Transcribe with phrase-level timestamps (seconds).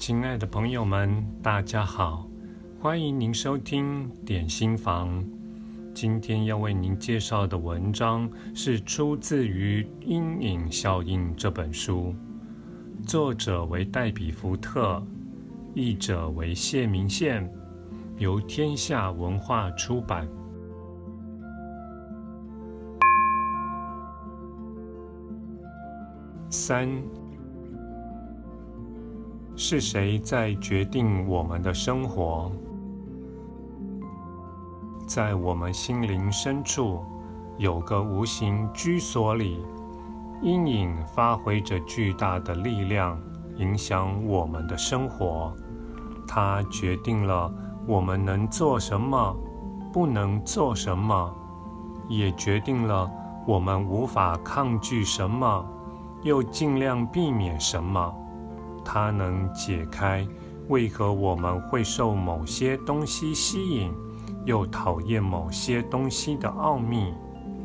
[0.00, 2.26] 亲爱的朋友们，大家好，
[2.80, 5.22] 欢迎您收听点心房。
[5.92, 12.14] 今天要为您介绍的文章是出自于《阴影效应》这本书，
[13.06, 15.02] 作者为戴比福特，
[15.74, 17.46] 译者为谢明宪，
[18.16, 20.26] 由天下文化出版。
[26.48, 26.88] 三。
[29.62, 32.50] 是谁在决定我们的生活？
[35.06, 37.04] 在我们心灵深处，
[37.58, 39.62] 有个无形居所里，
[40.40, 43.20] 阴影发挥着巨大的力量，
[43.58, 45.54] 影响我们的生活。
[46.26, 47.52] 它决定了
[47.86, 49.36] 我们能做什么，
[49.92, 51.36] 不能做什么，
[52.08, 53.10] 也决定了
[53.46, 55.62] 我们无法抗拒什么，
[56.22, 58.16] 又尽量避免什么。
[58.92, 60.26] 它能解开
[60.66, 63.92] 为何我们会受某些东西吸引，
[64.44, 67.14] 又讨厌某些东西的奥秘，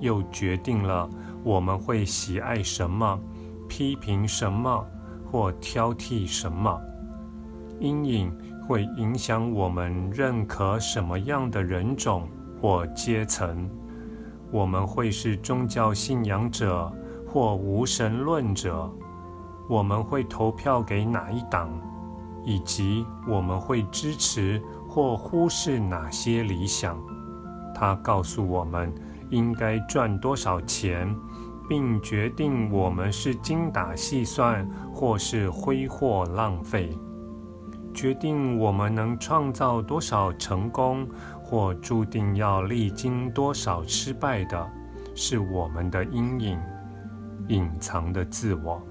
[0.00, 1.08] 又决定了
[1.42, 3.18] 我们会喜爱什么、
[3.66, 4.86] 批评什么
[5.32, 6.78] 或挑剔什么。
[7.80, 8.30] 阴影
[8.68, 12.28] 会影响我们认可什么样的人种
[12.60, 13.66] 或阶层。
[14.50, 16.92] 我们会是宗教信仰者
[17.26, 18.92] 或无神论者。
[19.68, 21.70] 我们会投票给哪一党，
[22.44, 26.98] 以及我们会支持或忽视哪些理想。
[27.74, 28.92] 它告诉我们
[29.30, 31.12] 应该赚多少钱，
[31.68, 36.96] 并决定我们是精打细算或是挥霍浪费。
[37.92, 41.08] 决定我们能创造多少成功，
[41.42, 44.70] 或注定要历经多少失败的，
[45.14, 46.60] 是我们的阴影，
[47.48, 48.82] 隐藏的自我。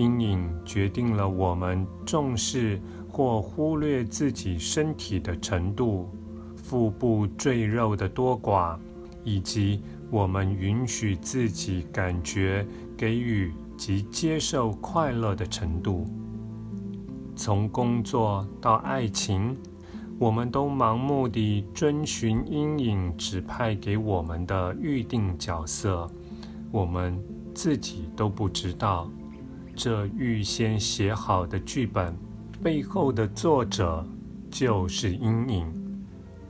[0.00, 6.08] 阴影决定了我们重视或忽略自己身体的程度、
[6.56, 8.78] 腹部赘肉的多寡，
[9.24, 12.66] 以及我们允许自己感觉、
[12.96, 16.06] 给予及接受快乐的程度。
[17.36, 19.54] 从工作到爱情，
[20.18, 26.10] 我们都盲目地遵循阴影指派给我们的预定角色，
[26.70, 27.22] 我们
[27.54, 29.10] 自己都不知道。
[29.82, 32.14] 这预先写好的剧本
[32.62, 34.06] 背后的作者
[34.50, 35.72] 就是阴影。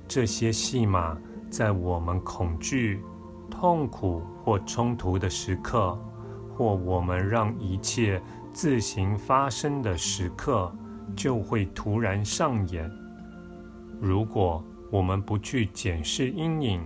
[0.09, 1.17] 这些戏码
[1.49, 3.01] 在我们恐惧、
[3.49, 5.97] 痛苦或冲突的时刻，
[6.57, 8.21] 或我们让一切
[8.53, 10.75] 自行发生的时刻，
[11.15, 12.91] 就会突然上演。
[14.01, 16.83] 如果我们不去检视阴影，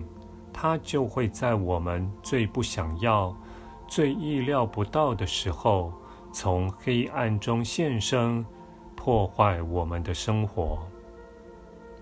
[0.53, 3.35] 它就会在我们最不想要、
[3.89, 5.91] 最意料不到的时候。
[6.35, 8.45] 从黑暗中现身，
[8.97, 10.85] 破坏我们的生活。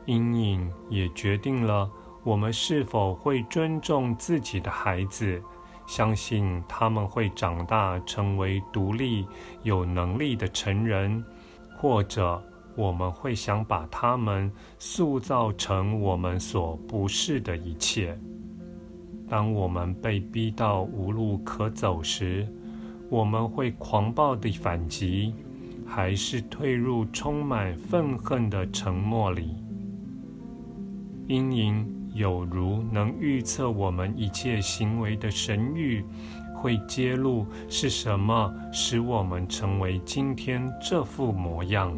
[0.06, 1.88] 阴影也决定了
[2.24, 5.38] 我们是否会尊重自己的孩子，
[5.86, 9.26] 相信他们会长大成为独立、
[9.64, 11.22] 有能力的成人，
[11.76, 12.42] 或者
[12.74, 18.18] 我们会想把他们塑造成我们所不是的一切。
[19.28, 22.48] 当我们被逼到无路可走时，
[23.12, 25.34] 我们会狂暴地反击，
[25.86, 29.62] 还是退入充满愤恨的沉默里？
[31.28, 36.02] 阴影有如能预测我们一切行为的神谕，
[36.56, 41.94] 会揭露是什么使我们成为今天这副模样。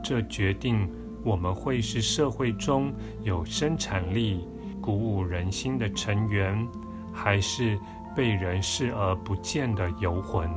[0.00, 0.88] 这决定
[1.24, 2.92] 我们会是社会中
[3.24, 4.46] 有生产力、
[4.80, 6.64] 鼓舞人心的成员，
[7.12, 7.76] 还是
[8.14, 10.50] 被人视而不见的游魂。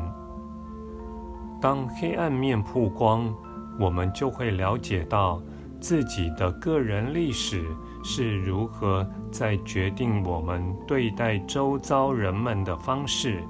[1.59, 3.33] 当黑暗面曝光，
[3.79, 5.41] 我们就会了解到
[5.79, 7.65] 自己的个人历史
[8.03, 13.43] 是如何在决定我们对待周遭人们的方式，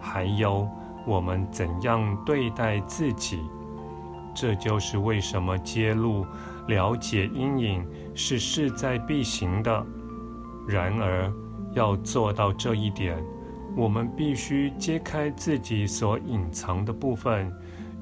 [0.00, 0.68] 还有
[1.06, 3.40] 我们怎样对待自己。
[4.34, 6.24] 这就是为什么揭露、
[6.68, 9.86] 了解阴影是势在必行的。
[10.66, 11.30] 然而，
[11.74, 13.22] 要做到这一点，
[13.76, 17.50] 我们必须揭开自己所隐藏的部分，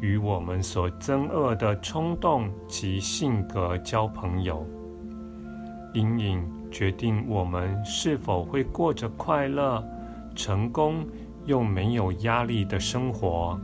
[0.01, 4.67] 与我们所憎恶的冲动及性格交朋友。
[5.95, 9.85] 阴影决定我们是否会过着快乐、
[10.35, 11.05] 成功
[11.45, 13.59] 又没有压力的生活，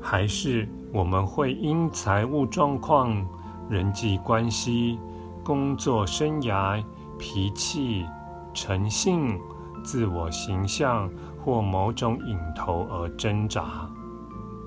[0.00, 3.24] 还是我们会因财务状况、
[3.68, 4.98] 人际关系、
[5.44, 6.82] 工作生涯、
[7.18, 8.04] 脾气、
[8.52, 9.38] 诚信、
[9.84, 11.08] 自我形象。
[11.42, 13.90] 或某种瘾头而挣扎。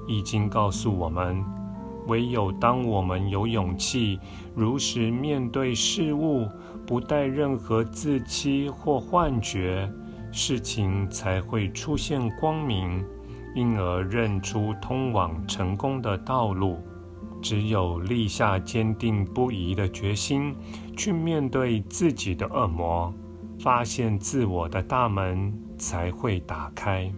[0.08, 1.44] 易经告诉我们，
[2.08, 4.20] 唯有当我们有勇气
[4.54, 6.48] 如实面对事物，
[6.86, 9.90] 不带任何自欺或幻觉，
[10.32, 13.04] 事情才会出现光明，
[13.56, 16.78] 因而认出通往成功的道路。
[17.42, 20.56] 只有立下坚定不移的决心，
[20.98, 23.14] 去面对自己的恶魔，
[23.60, 27.12] 发现自我的大门才会打开。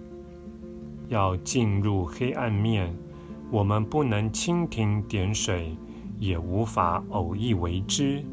[1.07, 2.95] 要进入黑暗面，
[3.51, 5.75] 我们不能蜻蜓点水，
[6.19, 8.23] 也无法偶一为之。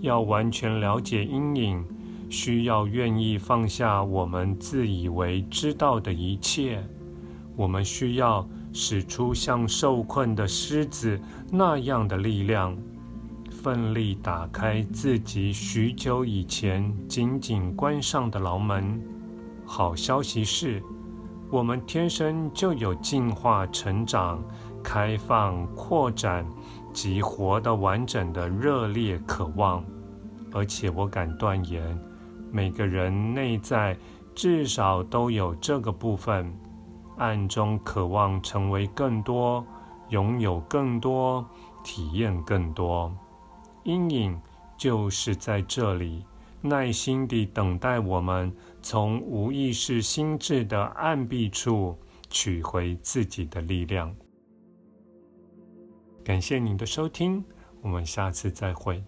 [0.00, 1.84] 要完全了解阴影，
[2.28, 6.82] 需要愿意放下我们自以为知道的一切。
[7.56, 8.46] 我们需要。
[8.70, 11.18] 使出像受困的狮子
[11.50, 12.76] 那样的力量，
[13.60, 19.02] 奋力打开自己许久以前紧紧关上的牢门。
[19.66, 20.80] 好消息是，
[21.50, 24.40] 我们天生就有进化、成长、
[24.80, 26.46] 开放、扩展
[26.92, 29.84] 及活得完整的热烈渴望，
[30.52, 31.98] 而且我敢断言，
[32.52, 33.96] 每个人内在
[34.36, 36.56] 至少都有这个部分。
[37.16, 39.66] 暗中渴望成为更多，
[40.10, 41.44] 拥有更多，
[41.82, 43.12] 体验更多。
[43.88, 44.38] 阴影
[44.76, 46.22] 就是在这里，
[46.60, 51.98] 耐心地等待我们从无意识心智的暗壁处
[52.28, 54.14] 取回自己的力量。
[56.22, 57.42] 感谢您的收听，
[57.80, 59.02] 我们下次再会。